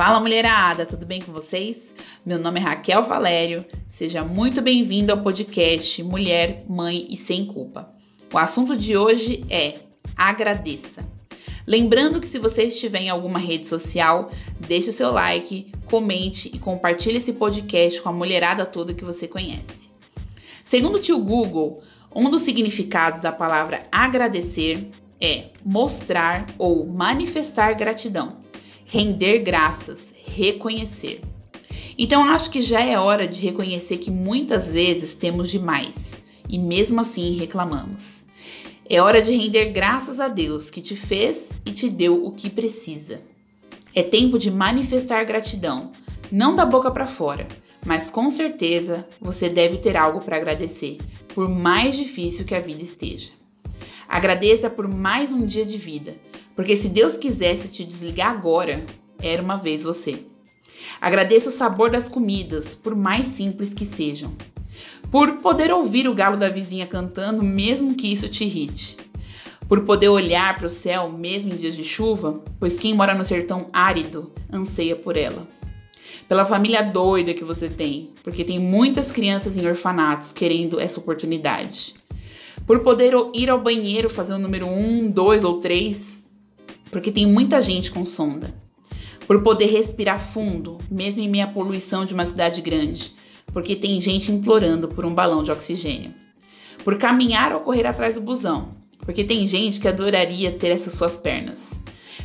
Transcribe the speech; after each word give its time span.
Fala 0.00 0.18
mulherada, 0.18 0.86
tudo 0.86 1.04
bem 1.04 1.20
com 1.20 1.30
vocês? 1.30 1.92
Meu 2.24 2.38
nome 2.38 2.58
é 2.58 2.62
Raquel 2.62 3.02
Valério, 3.02 3.66
seja 3.86 4.24
muito 4.24 4.62
bem-vindo 4.62 5.12
ao 5.12 5.20
podcast 5.20 6.02
Mulher, 6.02 6.64
Mãe 6.66 7.06
e 7.10 7.18
Sem 7.18 7.44
Culpa. 7.44 7.92
O 8.32 8.38
assunto 8.38 8.74
de 8.74 8.96
hoje 8.96 9.44
é 9.50 9.74
agradeça. 10.16 11.06
Lembrando 11.66 12.18
que 12.18 12.26
se 12.26 12.38
você 12.38 12.62
estiver 12.62 13.02
em 13.02 13.10
alguma 13.10 13.38
rede 13.38 13.68
social, 13.68 14.30
deixe 14.58 14.88
o 14.88 14.92
seu 14.94 15.10
like, 15.10 15.70
comente 15.84 16.50
e 16.50 16.58
compartilhe 16.58 17.18
esse 17.18 17.34
podcast 17.34 18.00
com 18.00 18.08
a 18.08 18.12
mulherada 18.12 18.64
toda 18.64 18.94
que 18.94 19.04
você 19.04 19.28
conhece. 19.28 19.90
Segundo 20.64 20.96
o 20.96 21.00
tio 21.00 21.18
Google, 21.18 21.78
um 22.16 22.30
dos 22.30 22.40
significados 22.40 23.20
da 23.20 23.32
palavra 23.32 23.86
agradecer 23.92 24.88
é 25.20 25.50
mostrar 25.62 26.46
ou 26.56 26.86
manifestar 26.86 27.74
gratidão 27.74 28.40
render 28.90 29.38
graças, 29.38 30.12
reconhecer. 30.26 31.20
Então 31.96 32.24
acho 32.24 32.50
que 32.50 32.60
já 32.60 32.80
é 32.80 32.98
hora 32.98 33.26
de 33.26 33.40
reconhecer 33.40 33.98
que 33.98 34.10
muitas 34.10 34.72
vezes 34.72 35.14
temos 35.14 35.48
demais 35.48 36.14
e 36.48 36.58
mesmo 36.58 37.00
assim 37.00 37.36
reclamamos. 37.36 38.24
É 38.88 39.00
hora 39.00 39.22
de 39.22 39.30
render 39.30 39.66
graças 39.66 40.18
a 40.18 40.26
Deus 40.26 40.70
que 40.70 40.82
te 40.82 40.96
fez 40.96 41.50
e 41.64 41.70
te 41.70 41.88
deu 41.88 42.26
o 42.26 42.32
que 42.32 42.50
precisa. 42.50 43.20
É 43.94 44.02
tempo 44.02 44.40
de 44.40 44.50
manifestar 44.50 45.22
gratidão, 45.22 45.92
não 46.32 46.56
da 46.56 46.66
boca 46.66 46.90
para 46.90 47.06
fora, 47.06 47.46
mas 47.86 48.10
com 48.10 48.28
certeza 48.28 49.06
você 49.20 49.48
deve 49.48 49.78
ter 49.78 49.96
algo 49.96 50.20
para 50.20 50.36
agradecer, 50.36 50.98
por 51.32 51.48
mais 51.48 51.96
difícil 51.96 52.44
que 52.44 52.56
a 52.56 52.60
vida 52.60 52.82
esteja. 52.82 53.30
Agradeça 54.08 54.68
por 54.68 54.88
mais 54.88 55.32
um 55.32 55.46
dia 55.46 55.64
de 55.64 55.78
vida, 55.78 56.16
porque 56.54 56.76
se 56.76 56.88
Deus 56.88 57.16
quisesse 57.16 57.68
te 57.68 57.84
desligar 57.84 58.30
agora, 58.30 58.84
era 59.22 59.42
uma 59.42 59.56
vez 59.56 59.84
você. 59.84 60.24
Agradeça 61.00 61.48
o 61.48 61.52
sabor 61.52 61.90
das 61.90 62.08
comidas, 62.08 62.74
por 62.74 62.94
mais 62.94 63.28
simples 63.28 63.72
que 63.72 63.86
sejam. 63.86 64.32
Por 65.10 65.38
poder 65.38 65.72
ouvir 65.72 66.08
o 66.08 66.14
galo 66.14 66.36
da 66.36 66.48
vizinha 66.48 66.86
cantando, 66.86 67.42
mesmo 67.42 67.94
que 67.94 68.12
isso 68.12 68.28
te 68.28 68.44
irrite. 68.44 68.96
Por 69.68 69.82
poder 69.84 70.08
olhar 70.08 70.56
para 70.56 70.66
o 70.66 70.70
céu, 70.70 71.08
mesmo 71.10 71.52
em 71.52 71.56
dias 71.56 71.74
de 71.74 71.84
chuva, 71.84 72.42
pois 72.58 72.78
quem 72.78 72.94
mora 72.94 73.14
no 73.14 73.24
sertão 73.24 73.68
árido 73.72 74.30
anseia 74.52 74.96
por 74.96 75.16
ela. 75.16 75.48
Pela 76.28 76.44
família 76.44 76.82
doida 76.82 77.34
que 77.34 77.44
você 77.44 77.68
tem, 77.68 78.10
porque 78.22 78.44
tem 78.44 78.58
muitas 78.58 79.10
crianças 79.10 79.56
em 79.56 79.66
orfanatos 79.66 80.32
querendo 80.32 80.78
essa 80.78 81.00
oportunidade. 81.00 81.94
Por 82.66 82.80
poder 82.80 83.14
ir 83.34 83.50
ao 83.50 83.60
banheiro 83.60 84.08
fazer 84.10 84.34
o 84.34 84.38
número 84.38 84.66
um, 84.66 85.08
dois 85.10 85.42
ou 85.42 85.60
três 85.60 86.19
porque 86.90 87.12
tem 87.12 87.26
muita 87.26 87.62
gente 87.62 87.90
com 87.90 88.04
sonda. 88.04 88.52
Por 89.26 89.42
poder 89.42 89.66
respirar 89.66 90.18
fundo, 90.18 90.78
mesmo 90.90 91.22
em 91.22 91.28
meio 91.28 91.44
à 91.44 91.46
poluição 91.46 92.04
de 92.04 92.12
uma 92.12 92.26
cidade 92.26 92.60
grande, 92.60 93.12
porque 93.52 93.76
tem 93.76 94.00
gente 94.00 94.32
implorando 94.32 94.88
por 94.88 95.04
um 95.04 95.14
balão 95.14 95.42
de 95.42 95.52
oxigênio. 95.52 96.12
Por 96.84 96.96
caminhar 96.96 97.52
ou 97.52 97.60
correr 97.60 97.86
atrás 97.86 98.14
do 98.14 98.20
busão, 98.20 98.70
porque 98.98 99.22
tem 99.22 99.46
gente 99.46 99.78
que 99.78 99.86
adoraria 99.86 100.50
ter 100.50 100.68
essas 100.68 100.94
suas 100.94 101.16
pernas. 101.16 101.78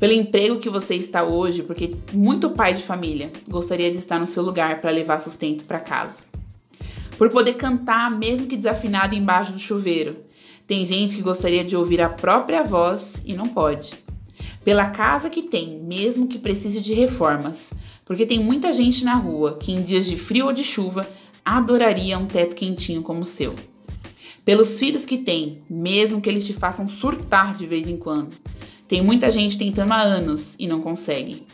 Pelo 0.00 0.12
emprego 0.12 0.58
que 0.58 0.68
você 0.68 0.94
está 0.94 1.24
hoje, 1.24 1.62
porque 1.62 1.94
muito 2.12 2.50
pai 2.50 2.74
de 2.74 2.82
família 2.82 3.30
gostaria 3.48 3.90
de 3.90 3.98
estar 3.98 4.18
no 4.18 4.26
seu 4.26 4.42
lugar 4.42 4.80
para 4.80 4.90
levar 4.90 5.18
sustento 5.18 5.64
para 5.64 5.80
casa. 5.80 6.16
Por 7.16 7.30
poder 7.30 7.54
cantar, 7.54 8.10
mesmo 8.10 8.46
que 8.46 8.56
desafinado 8.56 9.14
embaixo 9.14 9.52
do 9.52 9.58
chuveiro. 9.58 10.16
Tem 10.68 10.86
gente 10.86 11.16
que 11.16 11.22
gostaria 11.22 11.64
de 11.64 11.76
ouvir 11.76 12.00
a 12.00 12.08
própria 12.08 12.62
voz 12.62 13.14
e 13.24 13.34
não 13.34 13.48
pode 13.48 14.07
pela 14.68 14.90
casa 14.90 15.30
que 15.30 15.44
tem, 15.44 15.80
mesmo 15.80 16.28
que 16.28 16.38
precise 16.38 16.82
de 16.82 16.92
reformas, 16.92 17.72
porque 18.04 18.26
tem 18.26 18.38
muita 18.38 18.70
gente 18.70 19.02
na 19.02 19.14
rua 19.14 19.56
que 19.56 19.72
em 19.72 19.80
dias 19.80 20.04
de 20.04 20.18
frio 20.18 20.44
ou 20.44 20.52
de 20.52 20.62
chuva 20.62 21.08
adoraria 21.42 22.18
um 22.18 22.26
teto 22.26 22.54
quentinho 22.54 23.02
como 23.02 23.22
o 23.22 23.24
seu. 23.24 23.54
Pelos 24.44 24.78
filhos 24.78 25.06
que 25.06 25.16
tem, 25.16 25.62
mesmo 25.70 26.20
que 26.20 26.28
eles 26.28 26.46
te 26.46 26.52
façam 26.52 26.86
surtar 26.86 27.56
de 27.56 27.66
vez 27.66 27.88
em 27.88 27.96
quando. 27.96 28.36
Tem 28.86 29.02
muita 29.02 29.30
gente 29.30 29.56
tentando 29.56 29.92
há 29.92 30.02
anos 30.02 30.54
e 30.58 30.66
não 30.66 30.82
consegue. 30.82 31.44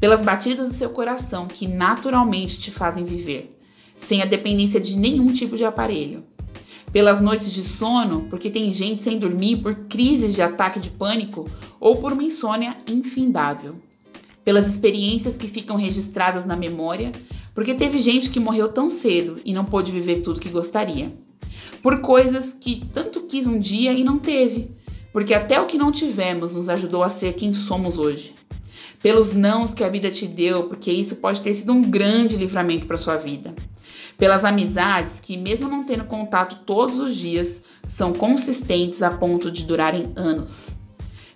Pelas 0.00 0.20
batidas 0.20 0.70
do 0.70 0.74
seu 0.74 0.90
coração 0.90 1.46
que 1.46 1.68
naturalmente 1.68 2.58
te 2.58 2.72
fazem 2.72 3.04
viver, 3.04 3.56
sem 3.96 4.22
a 4.22 4.26
dependência 4.26 4.80
de 4.80 4.96
nenhum 4.96 5.32
tipo 5.32 5.56
de 5.56 5.64
aparelho 5.64 6.24
pelas 6.92 7.20
noites 7.20 7.52
de 7.52 7.62
sono, 7.62 8.26
porque 8.28 8.50
tem 8.50 8.72
gente 8.72 9.00
sem 9.00 9.18
dormir 9.18 9.58
por 9.58 9.74
crises 9.74 10.34
de 10.34 10.42
ataque 10.42 10.80
de 10.80 10.90
pânico 10.90 11.48
ou 11.78 11.96
por 11.96 12.12
uma 12.12 12.22
insônia 12.22 12.76
infindável. 12.86 13.76
Pelas 14.44 14.66
experiências 14.66 15.36
que 15.36 15.46
ficam 15.46 15.76
registradas 15.76 16.44
na 16.44 16.56
memória, 16.56 17.12
porque 17.54 17.74
teve 17.74 18.00
gente 18.00 18.30
que 18.30 18.40
morreu 18.40 18.68
tão 18.68 18.90
cedo 18.90 19.40
e 19.44 19.52
não 19.52 19.64
pôde 19.64 19.92
viver 19.92 20.22
tudo 20.22 20.40
que 20.40 20.48
gostaria. 20.48 21.12
Por 21.82 22.00
coisas 22.00 22.56
que 22.58 22.84
tanto 22.92 23.22
quis 23.22 23.46
um 23.46 23.58
dia 23.58 23.92
e 23.92 24.02
não 24.02 24.18
teve, 24.18 24.70
porque 25.12 25.34
até 25.34 25.60
o 25.60 25.66
que 25.66 25.78
não 25.78 25.92
tivemos 25.92 26.52
nos 26.52 26.68
ajudou 26.68 27.02
a 27.02 27.08
ser 27.08 27.34
quem 27.34 27.54
somos 27.54 27.98
hoje. 27.98 28.34
Pelos 29.02 29.32
nãos 29.32 29.72
que 29.72 29.84
a 29.84 29.88
vida 29.88 30.10
te 30.10 30.26
deu, 30.26 30.64
porque 30.64 30.90
isso 30.90 31.16
pode 31.16 31.40
ter 31.40 31.54
sido 31.54 31.72
um 31.72 31.82
grande 31.82 32.36
livramento 32.36 32.86
para 32.86 32.98
sua 32.98 33.16
vida 33.16 33.54
pelas 34.20 34.44
amizades 34.44 35.18
que, 35.18 35.38
mesmo 35.38 35.66
não 35.66 35.82
tendo 35.82 36.04
contato 36.04 36.58
todos 36.66 36.98
os 36.98 37.16
dias, 37.16 37.62
são 37.84 38.12
consistentes 38.12 39.02
a 39.02 39.10
ponto 39.10 39.50
de 39.50 39.64
durarem 39.64 40.12
anos. 40.14 40.76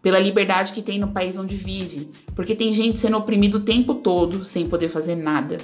Pela 0.00 0.18
liberdade 0.18 0.72
que 0.72 0.80
tem 0.80 0.98
no 0.98 1.08
país 1.08 1.36
onde 1.36 1.56
vive, 1.56 2.08
porque 2.34 2.54
tem 2.54 2.72
gente 2.72 2.98
sendo 2.98 3.18
oprimida 3.18 3.58
o 3.58 3.64
tempo 3.64 3.96
todo 3.96 4.46
sem 4.46 4.66
poder 4.66 4.88
fazer 4.88 5.14
nada. 5.14 5.58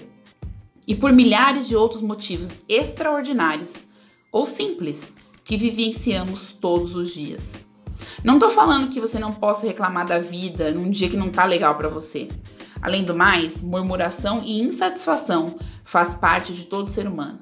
E 0.86 0.94
por 0.94 1.10
milhares 1.10 1.66
de 1.66 1.74
outros 1.74 2.02
motivos 2.02 2.62
extraordinários 2.68 3.86
ou 4.30 4.44
simples 4.44 5.10
que 5.42 5.56
vivenciamos 5.56 6.52
todos 6.52 6.94
os 6.94 7.14
dias. 7.14 7.54
Não 8.22 8.38
tô 8.38 8.50
falando 8.50 8.90
que 8.90 9.00
você 9.00 9.18
não 9.18 9.32
possa 9.32 9.66
reclamar 9.66 10.06
da 10.06 10.18
vida 10.18 10.70
num 10.70 10.90
dia 10.90 11.08
que 11.08 11.16
não 11.16 11.30
tá 11.30 11.46
legal 11.46 11.76
para 11.76 11.88
você. 11.88 12.28
Além 12.82 13.04
do 13.04 13.14
mais, 13.14 13.62
murmuração 13.62 14.42
e 14.44 14.60
insatisfação 14.60 15.56
faz 15.86 16.14
parte 16.14 16.52
de 16.52 16.66
todo 16.66 16.90
ser 16.90 17.06
humano, 17.06 17.38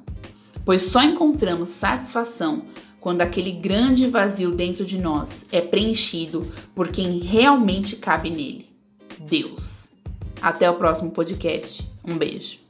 pois 0.64 0.82
só 0.82 1.02
encontramos 1.02 1.70
satisfação 1.70 2.66
quando 3.00 3.22
aquele 3.22 3.50
grande 3.50 4.06
vazio 4.06 4.52
dentro 4.52 4.84
de 4.84 4.98
nós 4.98 5.44
é 5.50 5.60
preenchido 5.60 6.52
por 6.74 6.88
quem 6.88 7.18
realmente 7.18 7.96
cabe 7.96 8.30
nele 8.30 8.70
Deus. 9.18 9.88
Até 10.40 10.70
o 10.70 10.76
próximo 10.76 11.10
podcast. 11.10 11.88
Um 12.06 12.16
beijo. 12.16 12.63